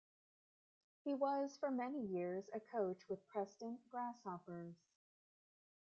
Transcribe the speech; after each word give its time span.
He 1.03 1.13
was 1.13 1.55
for 1.57 1.69
many 1.69 2.01
years 2.03 2.45
a 2.55 2.59
coach 2.59 3.07
with 3.07 3.19
Preston 3.27 3.77
Grasshoppers. 3.91 4.73